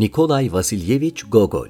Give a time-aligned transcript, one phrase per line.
[0.00, 1.68] Nikolay Vasilyevich Gogol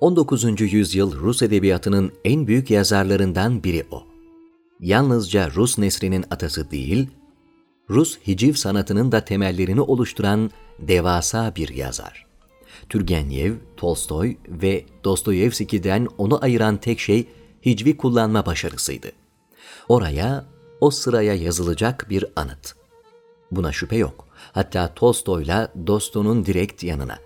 [0.00, 0.62] ...19.
[0.74, 4.02] yüzyıl Rus edebiyatının en büyük yazarlarından biri o.
[4.80, 7.06] Yalnızca Rus nesrinin atası değil,
[7.90, 12.26] Rus hiciv sanatının da temellerini oluşturan devasa bir yazar.
[12.88, 17.28] Turgenev, Tolstoy ve Dostoyevski'den onu ayıran tek şey
[17.64, 19.12] hicvi kullanma başarısıydı.
[19.88, 20.44] Oraya,
[20.80, 22.77] o sıraya yazılacak bir anıt.
[23.50, 24.28] Buna şüphe yok.
[24.52, 27.18] Hatta Tolstoy'la Doston'un direkt yanına.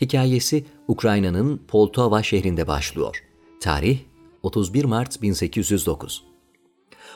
[0.00, 3.24] Hikayesi Ukrayna'nın Poltava şehrinde başlıyor.
[3.60, 3.98] Tarih
[4.42, 6.24] 31 Mart 1809.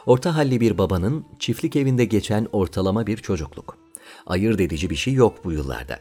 [0.07, 3.79] Orta halli bir babanın çiftlik evinde geçen ortalama bir çocukluk.
[4.27, 5.99] Ayırt edici bir şey yok bu yıllarda.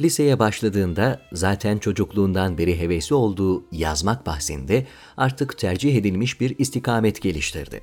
[0.00, 7.82] Liseye başladığında zaten çocukluğundan beri hevesli olduğu yazmak bahsinde artık tercih edilmiş bir istikamet geliştirdi.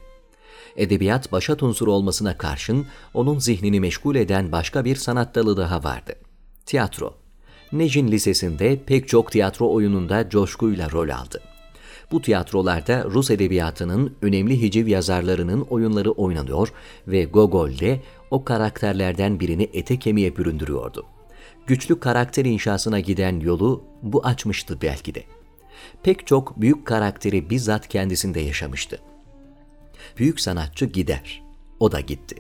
[0.76, 6.14] Edebiyat başat unsuru olmasına karşın onun zihnini meşgul eden başka bir sanat dalı daha vardı.
[6.66, 7.14] Tiyatro.
[7.72, 11.42] Nejin Lisesi'nde pek çok tiyatro oyununda coşkuyla rol aldı.
[12.12, 16.74] Bu tiyatrolarda Rus edebiyatının önemli hiciv yazarlarının oyunları oynanıyor
[17.08, 21.06] ve Gogol de o karakterlerden birini ete kemiğe büründürüyordu.
[21.68, 25.24] Güçlü karakter inşasına giden yolu bu açmıştı belki de.
[26.04, 29.00] Pek çok büyük karakteri bizzat kendisinde yaşamıştı.
[30.18, 31.44] Büyük sanatçı gider.
[31.80, 32.36] O da gitti.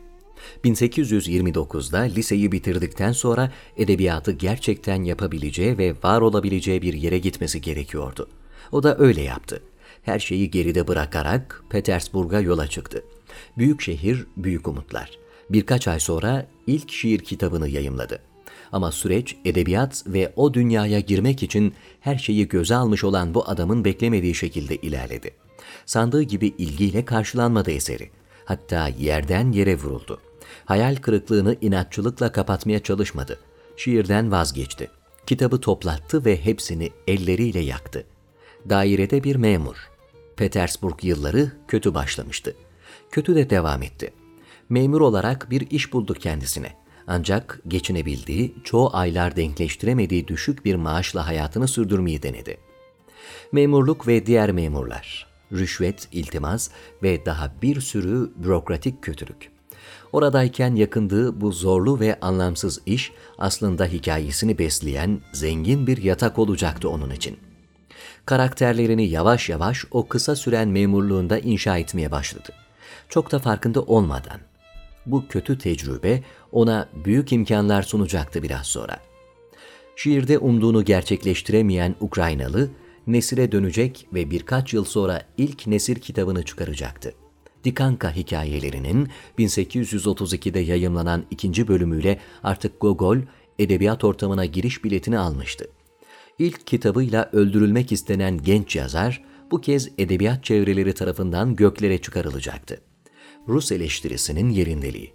[0.64, 8.30] 1829'da liseyi bitirdikten sonra edebiyatı gerçekten yapabileceği ve var olabileceği bir yere gitmesi gerekiyordu.
[8.72, 9.64] O da öyle yaptı.
[10.03, 13.03] Her şeyi geride bırakarak Petersburg'a yola çıktı.
[13.58, 15.12] Büyük şehir, büyük umutlar.
[15.50, 18.20] Birkaç ay sonra ilk şiir kitabını yayımladı.
[18.71, 23.85] Ama süreç edebiyat ve o dünyaya girmek için her şeyi göze almış olan bu adamın
[23.85, 25.31] beklemediği şekilde ilerledi.
[25.85, 28.09] Sandığı gibi ilgiyle karşılanmadı eseri.
[28.45, 30.22] Hatta yerden yere vuruldu.
[30.66, 33.40] Hayal kırıklığını inatçılıkla kapatmaya çalışmadı.
[33.78, 34.90] Şiirden vazgeçti.
[35.28, 38.06] Kitabı toplattı ve hepsini elleriyle yaktı.
[38.69, 39.90] Dairede bir memur.
[40.35, 42.56] Petersburg yılları kötü başlamıştı.
[43.11, 44.13] Kötü de devam etti.
[44.69, 46.84] Memur olarak bir iş buldu kendisine.
[47.07, 52.57] Ancak geçinebildiği, çoğu aylar denkleştiremediği düşük bir maaşla hayatını sürdürmeyi denedi.
[53.51, 56.69] Memurluk ve diğer memurlar, rüşvet, iltimas
[57.03, 59.51] ve daha bir sürü bürokratik kötülük.
[60.11, 67.09] Oradayken yakındığı bu zorlu ve anlamsız iş aslında hikayesini besleyen zengin bir yatak olacaktı onun
[67.09, 67.37] için.
[68.25, 72.49] Karakterlerini yavaş yavaş o kısa süren memurluğunda inşa etmeye başladı.
[73.09, 74.39] Çok da farkında olmadan.
[75.05, 78.99] Bu kötü tecrübe ona büyük imkanlar sunacaktı biraz sonra.
[79.95, 82.69] Şiirde umduğunu gerçekleştiremeyen Ukraynalı,
[83.07, 87.13] nesire dönecek ve birkaç yıl sonra ilk nesir kitabını çıkaracaktı.
[87.63, 93.17] Dikanka hikayelerinin 1832'de yayımlanan ikinci bölümüyle artık Gogol,
[93.59, 95.67] edebiyat ortamına giriş biletini almıştı.
[96.39, 102.81] İlk kitabıyla öldürülmek istenen genç yazar, bu kez edebiyat çevreleri tarafından göklere çıkarılacaktı.
[103.47, 105.13] Rus eleştirisinin yerindeliği.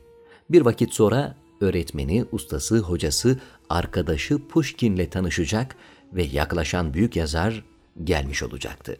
[0.51, 5.77] Bir vakit sonra öğretmeni, ustası, hocası, arkadaşı Pushkin'le tanışacak
[6.13, 7.65] ve yaklaşan büyük yazar
[8.05, 8.97] gelmiş olacaktı.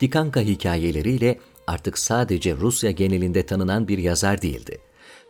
[0.00, 4.78] Dikanka hikayeleriyle artık sadece Rusya genelinde tanınan bir yazar değildi.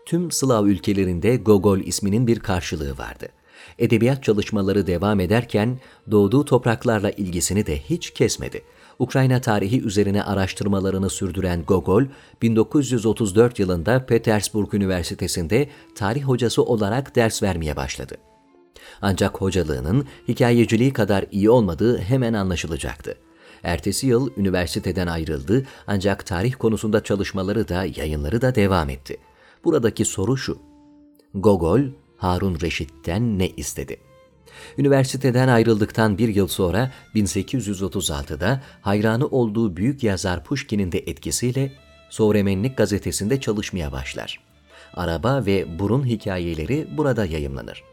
[0.06, 3.28] Tüm Slav ülkelerinde Gogol isminin bir karşılığı vardı.
[3.78, 5.80] Edebiyat çalışmaları devam ederken
[6.10, 8.62] doğduğu topraklarla ilgisini de hiç kesmedi.
[8.98, 12.04] Ukrayna tarihi üzerine araştırmalarını sürdüren Gogol,
[12.42, 18.14] 1934 yılında Petersburg Üniversitesi'nde tarih hocası olarak ders vermeye başladı.
[19.02, 23.18] Ancak hocalığının hikayeciliği kadar iyi olmadığı hemen anlaşılacaktı.
[23.62, 29.16] Ertesi yıl üniversiteden ayrıldı ancak tarih konusunda çalışmaları da yayınları da devam etti.
[29.64, 30.58] Buradaki soru şu.
[31.34, 31.80] Gogol,
[32.16, 34.11] Harun Reşit'ten ne istedi?
[34.78, 41.72] Üniversiteden ayrıldıktan bir yıl sonra 1836'da hayranı olduğu büyük yazar Pushkin'in de etkisiyle
[42.10, 44.40] Sovremenlik gazetesinde çalışmaya başlar.
[44.94, 47.84] Araba ve burun hikayeleri burada yayımlanır.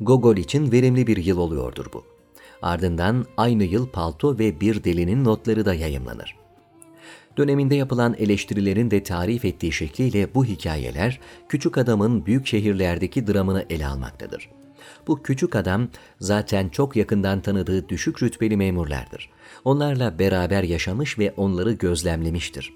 [0.00, 2.04] Gogol için verimli bir yıl oluyordur bu.
[2.62, 6.36] Ardından aynı yıl Palto ve Bir Delinin notları da yayımlanır.
[7.36, 13.86] Döneminde yapılan eleştirilerin de tarif ettiği şekliyle bu hikayeler küçük adamın büyük şehirlerdeki dramını ele
[13.86, 14.48] almaktadır.
[15.06, 15.88] Bu küçük adam
[16.20, 19.30] zaten çok yakından tanıdığı düşük rütbeli memurlardır.
[19.64, 22.72] Onlarla beraber yaşamış ve onları gözlemlemiştir.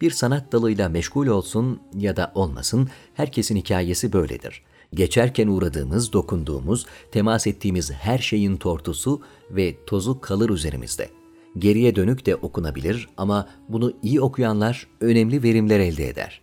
[0.00, 4.62] Bir sanat dalıyla meşgul olsun ya da olmasın herkesin hikayesi böyledir.
[4.94, 9.20] Geçerken uğradığımız, dokunduğumuz, temas ettiğimiz her şeyin tortusu
[9.50, 11.10] ve tozu kalır üzerimizde.
[11.58, 16.40] Geriye dönük de okunabilir ama bunu iyi okuyanlar önemli verimler elde eder.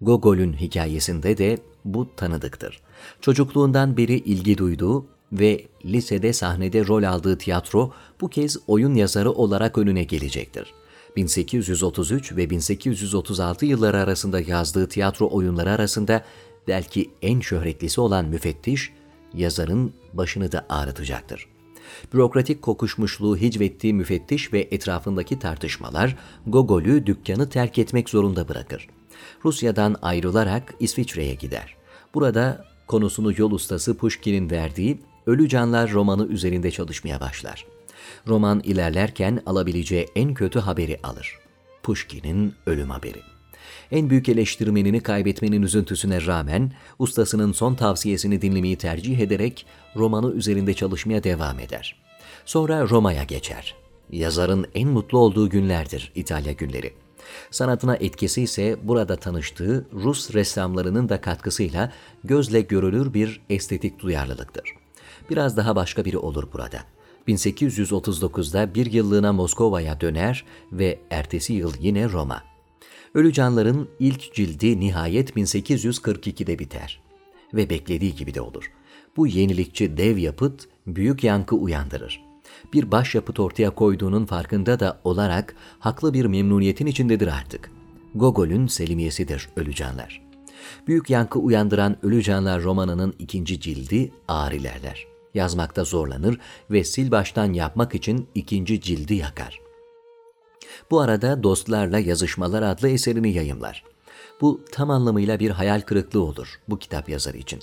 [0.00, 2.80] Gogol'ün hikayesinde de bu tanıdıktır.
[3.20, 9.78] Çocukluğundan beri ilgi duyduğu ve lisede sahnede rol aldığı tiyatro bu kez oyun yazarı olarak
[9.78, 10.74] önüne gelecektir.
[11.16, 16.24] 1833 ve 1836 yılları arasında yazdığı tiyatro oyunları arasında
[16.68, 18.92] belki en şöhretlisi olan Müfettiş,
[19.34, 21.46] yazarın başını da ağrıtacaktır.
[22.12, 26.16] Bürokratik kokuşmuşluğu hicvettiği müfettiş ve etrafındaki tartışmalar
[26.46, 28.88] Gogol'ü dükkanı terk etmek zorunda bırakır.
[29.44, 31.76] Rusya'dan ayrılarak İsviçre'ye gider.
[32.14, 37.66] Burada konusunu yol ustası Pushkin'in verdiği Ölü Canlar romanı üzerinde çalışmaya başlar.
[38.26, 41.38] Roman ilerlerken alabileceği en kötü haberi alır.
[41.82, 43.20] Pushkin'in ölüm haberi.
[43.90, 51.24] En büyük eleştirmenini kaybetmenin üzüntüsüne rağmen ustasının son tavsiyesini dinlemeyi tercih ederek romanı üzerinde çalışmaya
[51.24, 51.96] devam eder.
[52.44, 53.74] Sonra Roma'ya geçer.
[54.10, 56.92] Yazarın en mutlu olduğu günlerdir İtalya günleri.
[57.50, 61.92] Sanatına etkisi ise burada tanıştığı Rus ressamlarının da katkısıyla
[62.24, 64.74] gözle görülür bir estetik duyarlılıktır.
[65.30, 66.78] Biraz daha başka biri olur burada.
[67.28, 72.42] 1839'da bir yıllığına Moskova'ya döner ve ertesi yıl yine Roma.
[73.14, 77.00] Ölü Canlar'ın ilk cildi nihayet 1842'de biter.
[77.54, 78.72] Ve beklediği gibi de olur.
[79.16, 82.27] Bu yenilikçi dev yapıt büyük yankı uyandırır.
[82.72, 87.70] Bir başyapıt ortaya koyduğunun farkında da olarak haklı bir memnuniyetin içindedir artık.
[88.14, 90.22] Gogol'ün Selimiyesidir Ölü Canlar.
[90.86, 95.06] Büyük yankı uyandıran Ölü Canlar romanının ikinci cildi ağır ilerler.
[95.34, 96.38] Yazmakta zorlanır
[96.70, 99.60] ve sil baştan yapmak için ikinci cildi yakar.
[100.90, 103.84] Bu arada Dostlarla Yazışmalar adlı eserini yayımlar.
[104.40, 107.60] Bu tam anlamıyla bir hayal kırıklığı olur bu kitap yazarı için.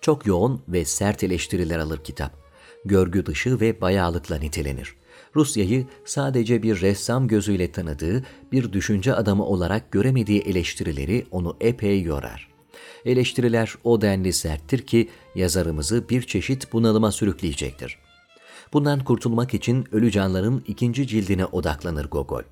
[0.00, 2.41] Çok yoğun ve sert eleştiriler alır kitap.
[2.84, 4.94] Görgü dışı ve bayağılıkla nitelenir.
[5.36, 12.48] Rusya'yı sadece bir ressam gözüyle tanıdığı, bir düşünce adamı olarak göremediği eleştirileri onu epey yorar.
[13.04, 17.98] Eleştiriler o denli serttir ki yazarımızı bir çeşit bunalıma sürükleyecektir.
[18.72, 22.42] Bundan kurtulmak için Ölü Canlar'ın ikinci cildine odaklanır Gogol.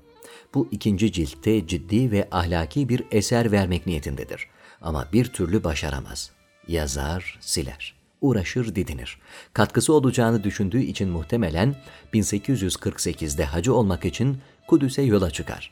[0.53, 4.47] Bu ikinci ciltte ciddi ve ahlaki bir eser vermek niyetindedir.
[4.81, 6.31] Ama bir türlü başaramaz.
[6.67, 8.00] Yazar, siler.
[8.21, 9.19] Uğraşır, didinir.
[9.53, 11.75] Katkısı olacağını düşündüğü için muhtemelen
[12.13, 14.37] 1848'de hacı olmak için
[14.67, 15.71] Kudüs'e yola çıkar.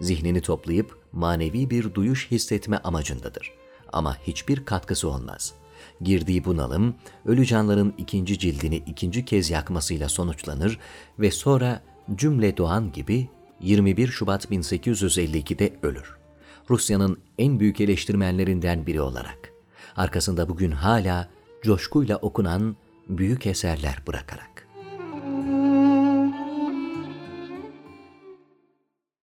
[0.00, 3.52] Zihnini toplayıp manevi bir duyuş hissetme amacındadır.
[3.92, 5.62] Ama hiçbir katkısı olmaz.''
[6.02, 6.94] girdiği bunalım,
[7.26, 10.78] ölü canların ikinci cildini ikinci kez yakmasıyla sonuçlanır
[11.18, 11.82] ve sonra
[12.14, 13.28] cümle doğan gibi
[13.60, 16.16] 21 Şubat 1852'de ölür.
[16.70, 19.52] Rusya'nın en büyük eleştirmenlerinden biri olarak.
[19.96, 21.28] Arkasında bugün hala
[21.62, 22.76] coşkuyla okunan
[23.08, 24.51] büyük eserler bırakarak.